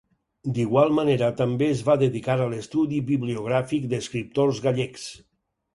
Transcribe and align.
D'igual 0.53 0.95
manera 0.99 1.29
també 1.43 1.67
es 1.75 1.85
va 1.91 1.97
dedicar 2.05 2.39
a 2.41 2.49
l'estudi 2.55 3.05
bibliogràfic 3.13 3.87
d'escriptors 3.95 4.65
gallecs. 4.69 5.11